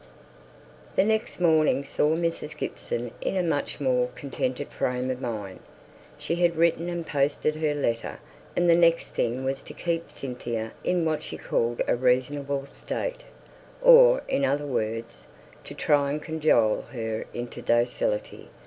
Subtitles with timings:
[0.95, 2.57] The next morning saw Mrs.
[2.57, 5.59] Gibson in a much more contented frame of mind.
[6.17, 8.17] She had written and posted her letter,
[8.55, 13.25] and the next thing was to keep Cynthia in what she called a reasonable state,
[13.79, 15.27] or, in other words,
[15.65, 18.49] to try and cajole her into docility.